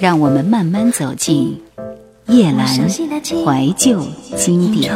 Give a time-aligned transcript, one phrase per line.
[0.00, 1.60] 让我们慢慢走进
[2.28, 4.02] 叶阑怀旧
[4.34, 4.90] 经典。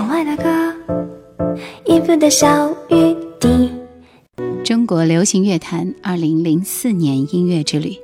[4.65, 7.97] 中国流行乐坛二零零四年音乐之旅。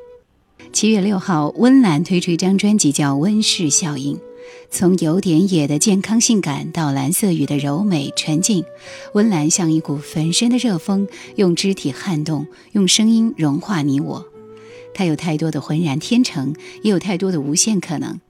[0.75, 4.17] 七月六号，温岚推出一张专辑，叫《温室效应》。
[4.71, 8.63] 从有点野的健康性感到蓝色雨的柔美纯净，
[9.15, 14.27] 温岚像一股焚身的热风，用肢体撼动，用声音融化你我。
[14.95, 18.21] 他有太多的浑然天成，也有太多的无限可能。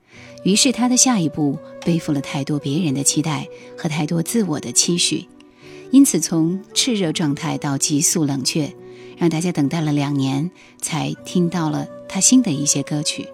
[0.42, 5.26] 于是他的下一步背负了太多别人的期待和太多自我的期许，
[5.90, 8.72] 因此从炽热状态到急速冷却，
[9.18, 13.28] 让大家等待了两年才听到了他新的一些歌曲。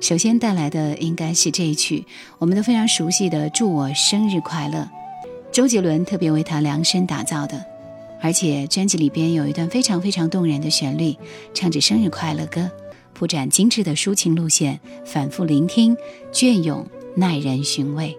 [0.00, 2.04] 首先带来的应该是这一曲，
[2.38, 4.78] 我们都非常熟悉的《祝我生日快乐》，
[5.50, 7.75] 周杰伦特别为他量身打造的。
[8.26, 11.14] 而且专辑里边有一段非常非常动人的旋律，
[11.54, 12.68] 唱着生日快乐歌，
[13.14, 15.96] 铺展精致的抒情路线，反复聆听，
[16.32, 18.18] 隽永耐人寻味。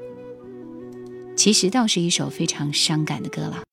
[1.36, 3.67] 其实倒是一首非常伤感的歌了。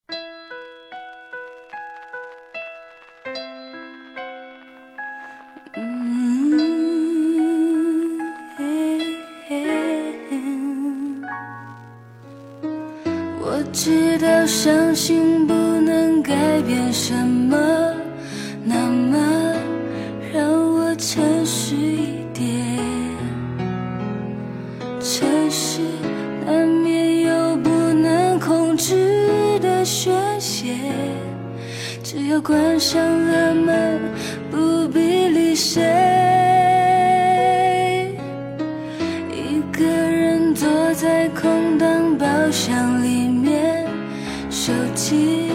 [16.34, 17.56] 改变什么？
[18.64, 19.54] 那么
[20.32, 22.44] 让我诚实一点。
[25.00, 25.80] 诚实
[26.44, 30.74] 难免有不能控制的宣泄，
[32.02, 34.00] 只要关上了门，
[34.50, 35.82] 不必理谁。
[39.30, 43.86] 一个人坐在空荡包厢里面，
[44.50, 45.52] 手机。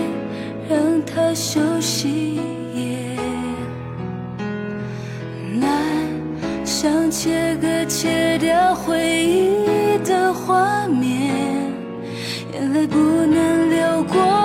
[1.40, 2.38] 休息，
[5.58, 5.72] 难。
[6.66, 11.34] 想切割切掉回忆的画面，
[12.54, 14.39] 眼泪不能流过。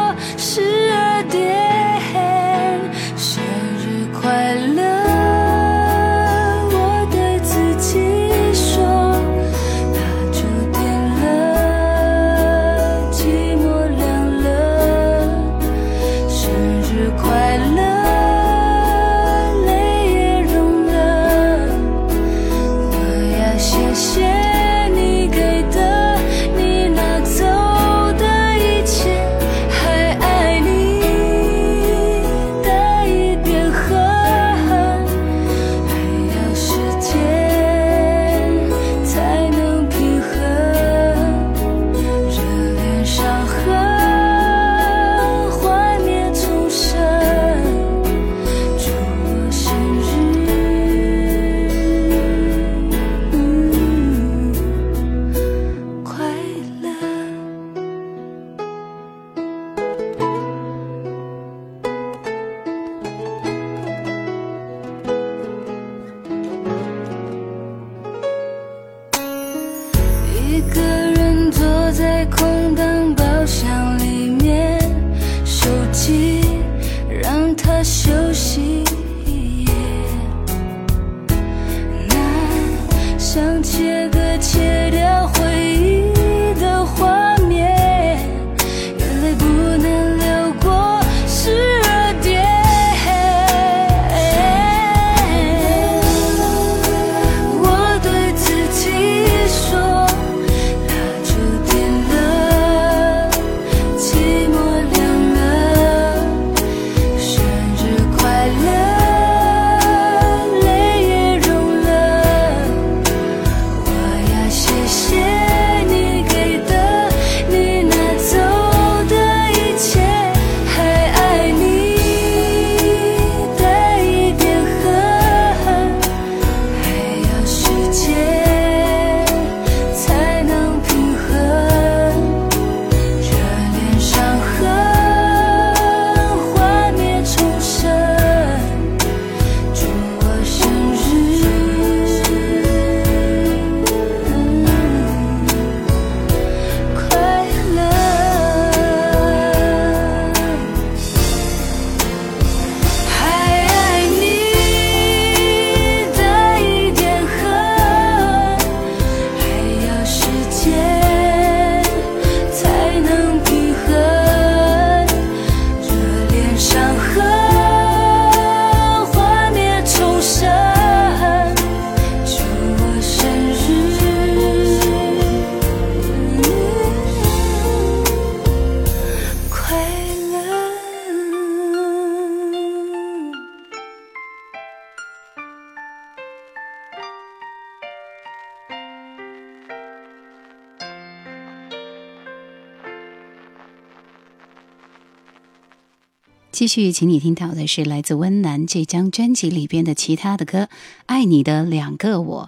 [196.65, 200.61] 继续，请你听到的是来自温岚这张专辑里边的其他的歌，
[201.05, 202.47] 《爱你的两个我》。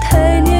[0.00, 0.57] 太年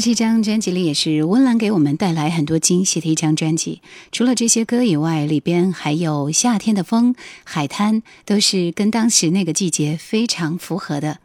[0.00, 3.80] 这张专辑里，也是温岚给我们带来很多惊喜的一张专辑。
[4.12, 7.14] 除了这些歌以外，里边还有《夏天的风》
[7.44, 11.18] 《海滩》，都是跟当时那个季节非常符合的。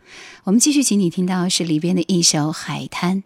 [0.45, 3.23] 我们继续，请你听到是里边的一首《海滩》。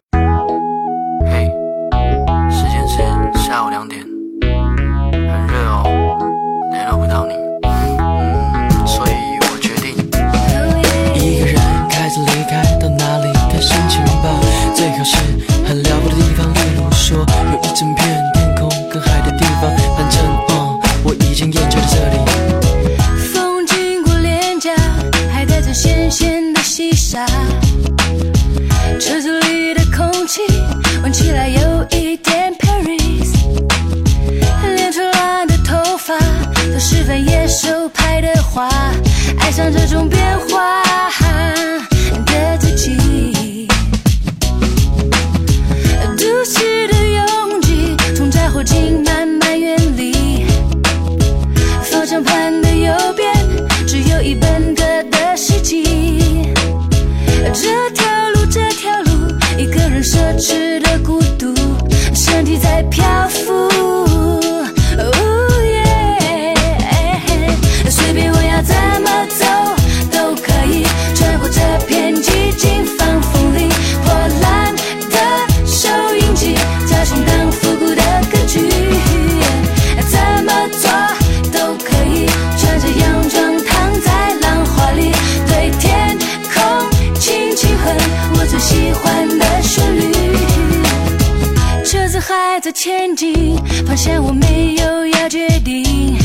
[92.88, 96.18] 前进，发现我没有要决定，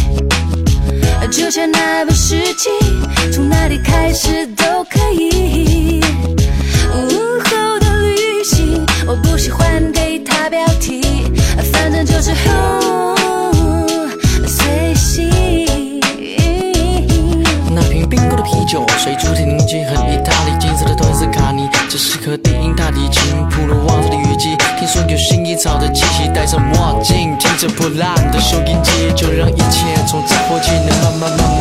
[1.28, 2.70] 就像那本诗集，
[3.32, 4.46] 从哪里开始？
[4.54, 4.61] 的。
[27.62, 31.51] 这破烂的收音机，就让一切从打破机能慢慢慢。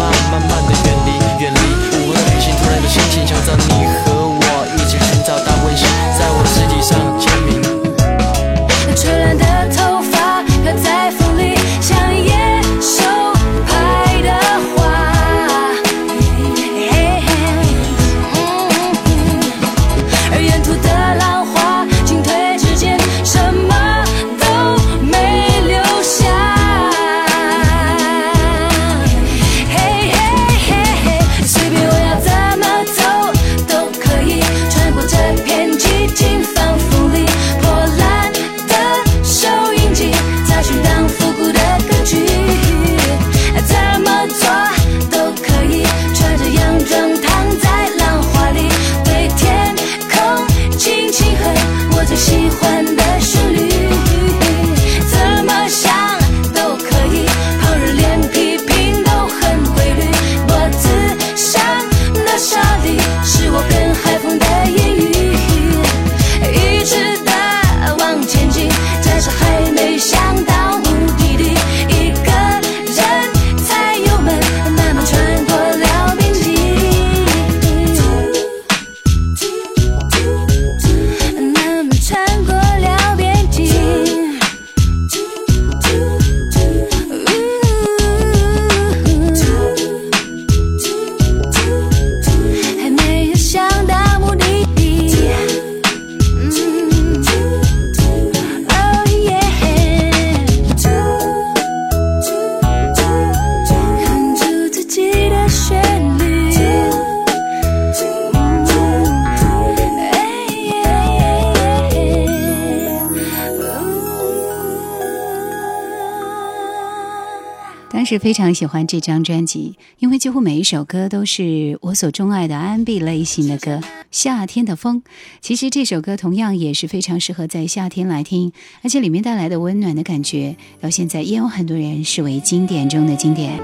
[118.12, 123.80] 是非常喜欢这张专辑，因为几乎每一首歌都是我所钟爱的安 B 类型的歌。
[124.12, 125.02] 夏天的风，
[125.40, 128.52] 其实这首歌同样也是非常适合在夏天来听，
[128.82, 133.58] 而且里面带来的温暖的感觉，到现在也有很多人视为经典中的经典。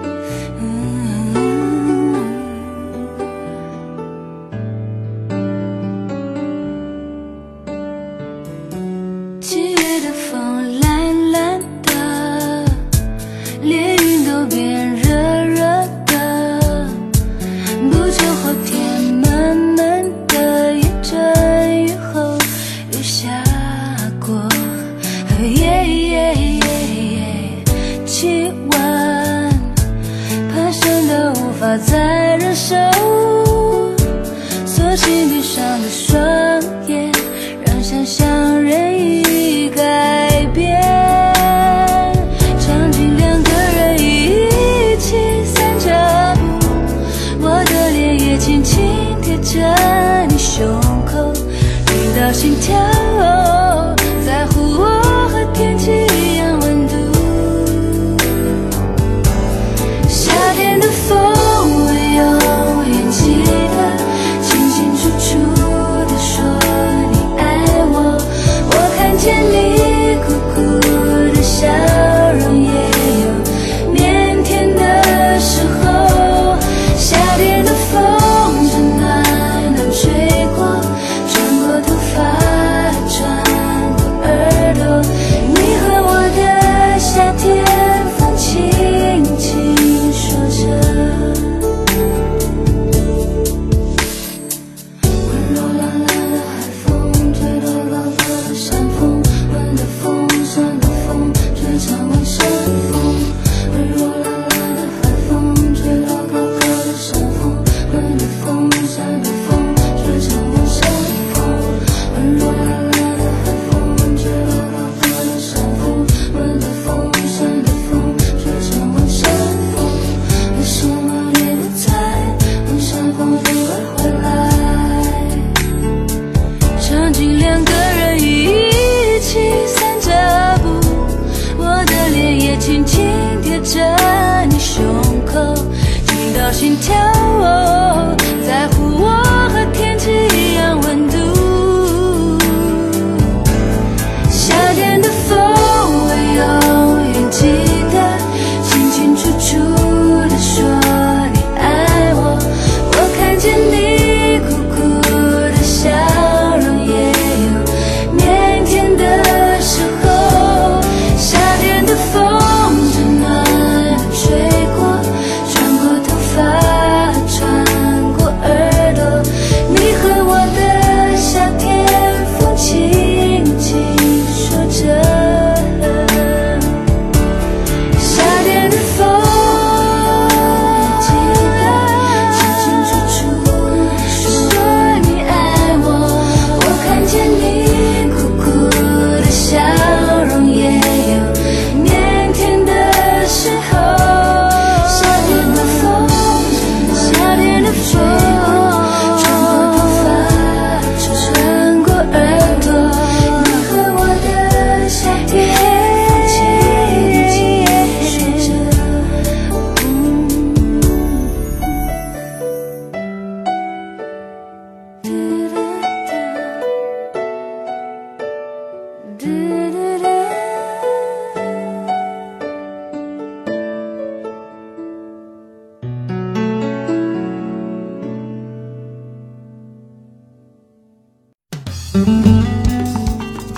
[136.51, 138.16] 心跳。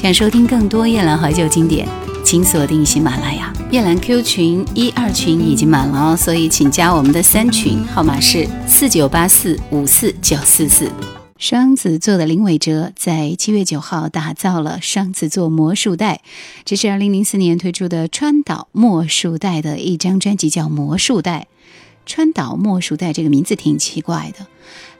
[0.10, 1.88] 想收听更多夜兰怀旧经典，
[2.26, 3.54] 请锁定喜马拉雅。
[3.70, 10.92] 夜兰 Q 群一二群已经满了哦，所以请加我们的三群，号码是四九八四五四九四四。
[11.38, 16.22] 双子座的林伟哲在七月九号打造了双子座魔术带，
[16.66, 21.48] 这是二零零四年推出的川岛魔术带的一张专辑，叫《魔术带》。
[22.08, 24.48] 川岛魔术带这个名字挺奇怪的，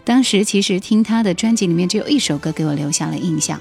[0.04, 3.60] 当时其实听他的专辑里面只有一首歌给我留下了印象。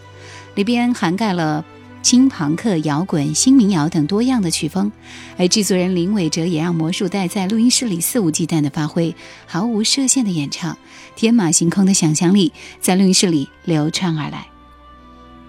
[0.55, 1.65] 里边涵盖了
[2.03, 4.91] 轻朋克、摇滚、新民谣等多样的曲风，
[5.37, 9.15] 而制作人林伟哲也让魔术带在录音室里肆无忌惮的发挥，
[9.47, 10.77] 毫无设限的演唱，
[11.17, 14.47] 天马行空的想象力在录音室里流畅而来。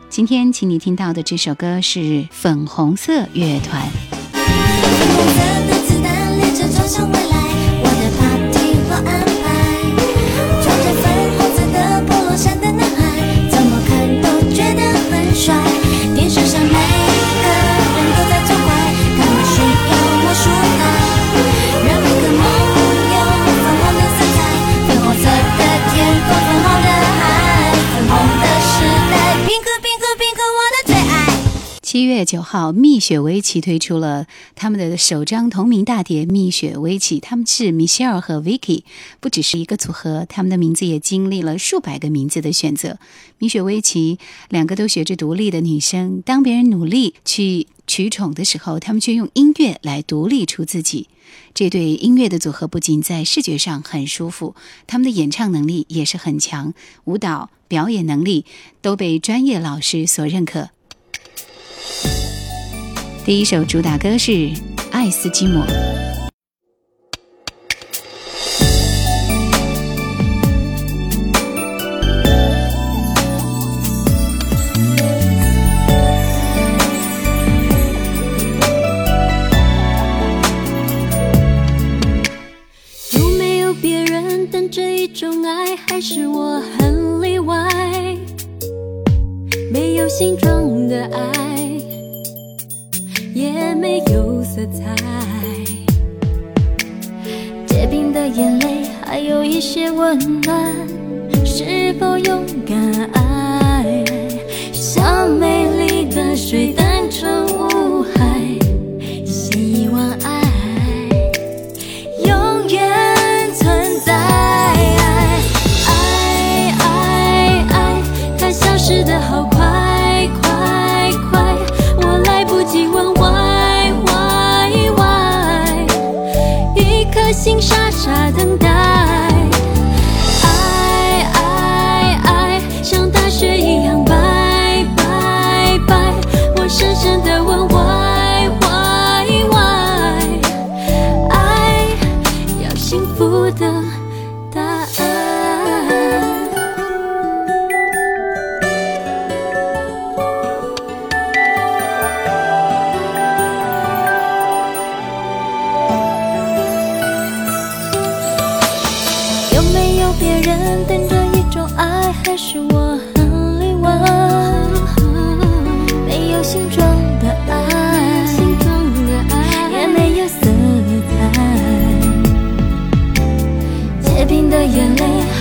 [0.10, 3.88] 今天请你听到的这首歌是粉红色乐团。
[32.30, 38.84] 九号，蜜雪薇琪推出了他们的首张同名大碟《蜜雪薇琪》，他们是 Michelle 和 Vicky，
[39.20, 43.00] 不只是一个组合，他们的名字也经历了数百个名字的选择。
[43.40, 51.08] 蜜雪薇琪两个都学着独立的女生，当别人努力去取宠的时候，他们却用音乐来独立出自己。
[51.56, 54.54] 这对音乐的组合不仅在视觉上很舒服，
[54.86, 58.46] 他们的演唱能力也是很强，舞蹈表演能力
[58.84, 60.70] 都被专业老师所认可。
[63.26, 64.32] 第一首主打歌是
[64.92, 65.64] 《爱斯基摩》。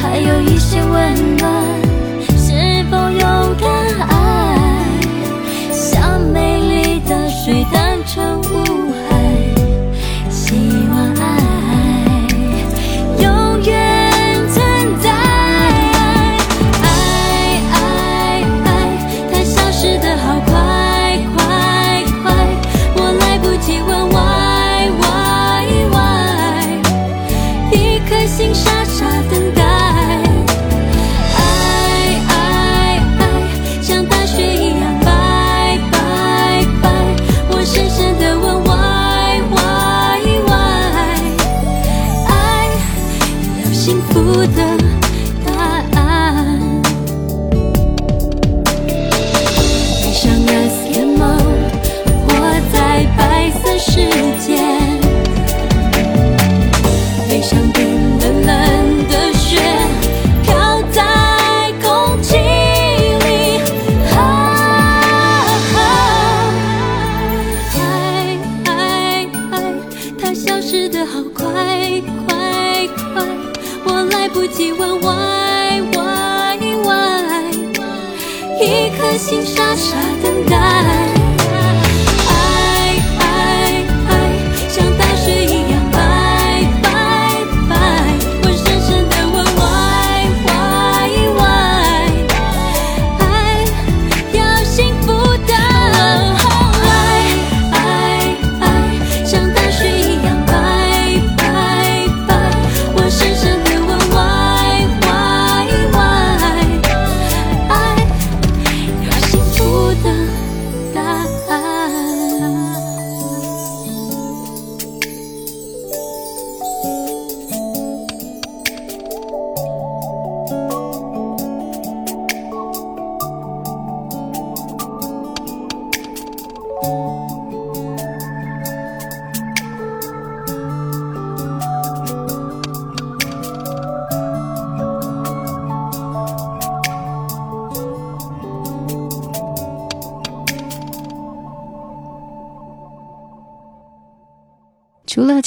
[0.01, 1.08] 还有一些问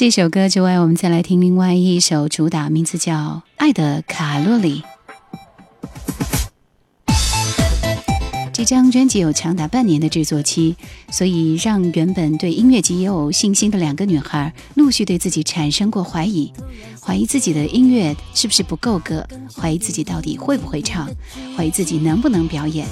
[0.02, 3.14] 这首歌之外，我们再来听另外一首主打名字叫
[3.58, 4.82] 《爱的卡路里》。
[8.52, 10.76] 这张专辑有长达半年的制作期，
[11.12, 16.52] 所以让原本对音乐节也有信心的两个女孩陆续对自己产生过怀疑，
[17.00, 19.24] 怀疑自己的音乐是不是不够歌，
[19.56, 21.08] 怀疑自己到底会不会唱，
[21.56, 22.88] 怀疑自己能不能表演。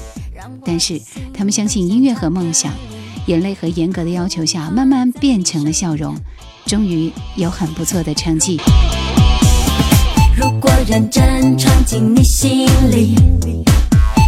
[0.63, 1.01] 但是
[1.33, 2.71] 她们相信音乐和梦想，
[3.25, 6.15] 眼泪和严格的要求下慢慢变成了笑容。
[6.69, 8.61] 终于有很不错的成绩。
[10.37, 13.15] 如果认真闯进你心里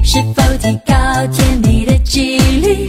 [0.04, 0.93] 是否提高
[1.32, 2.88] 甜蜜的几率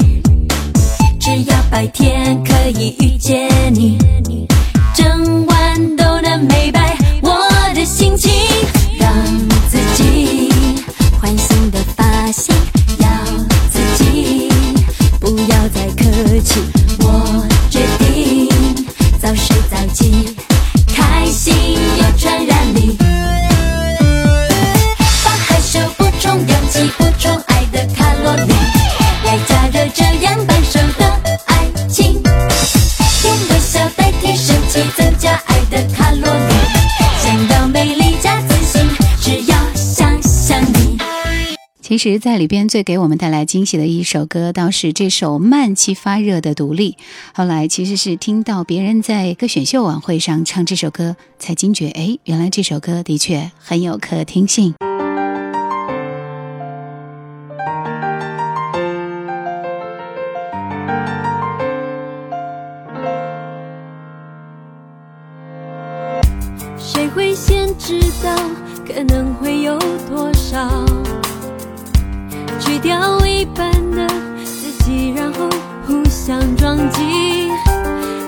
[1.20, 3.98] 只要白天可以遇见你
[4.94, 7.38] 整晚都能美白我
[7.74, 8.31] 的心情。
[41.92, 46.92] 其实，在里边最给我们带来惊喜的一首歌，倒是这首慢气发热的《独立》。
[47.34, 54.74] 后来其实是听到别人在歌选秀晚会上唱这首歌，才惊觉，哎，原来这首歌的确很有可听性。
[66.78, 68.34] 谁会先知道
[68.86, 69.78] 可能会有
[70.08, 71.01] 多少？
[72.82, 74.06] 掉一半的
[74.44, 75.48] 自己，然后
[75.86, 77.48] 互相撞击。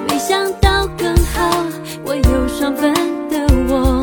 [0.09, 1.67] 没想到更好，
[2.05, 2.95] 我有双份
[3.29, 3.37] 的
[3.69, 4.01] 我，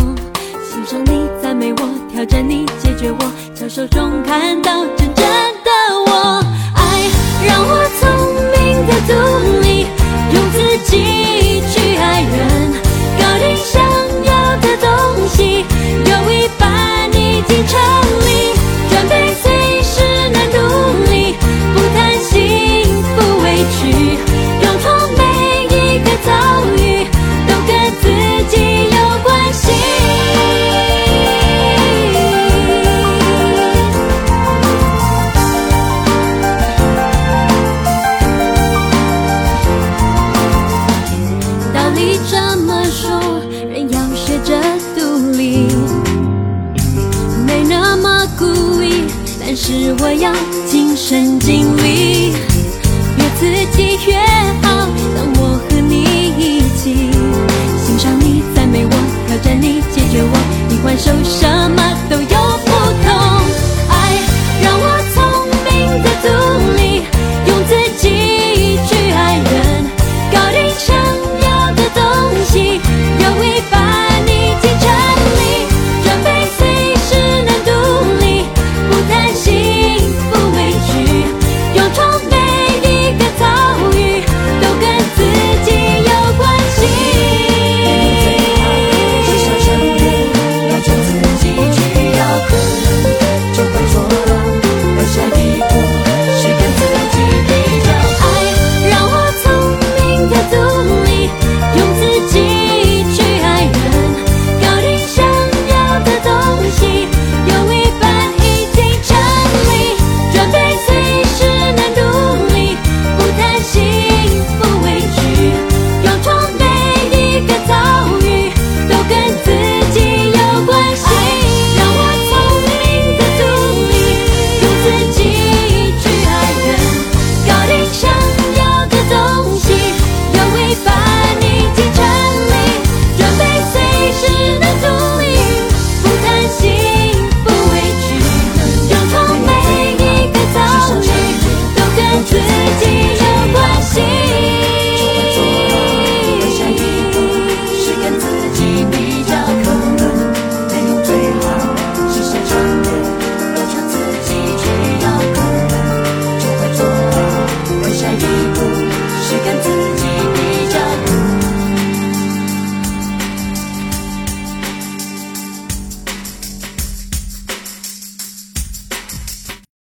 [0.62, 5.26] 欣赏你，赞美我，挑战你，解决我，交手中看到真正